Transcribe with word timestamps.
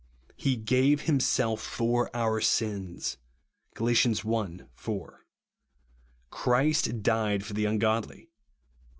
He 0.35 0.55
gave 0.55 1.01
himself 1.01 1.61
for 1.61 2.09
our 2.15 2.41
sins," 2.41 3.17
(Gal. 3.75 3.87
i. 3.89 4.57
4)." 4.73 5.25
Christ 6.31 7.03
died 7.03 7.45
for 7.45 7.53
the 7.53 7.65
angodly," 7.67 8.17
(Kom. 8.31 8.33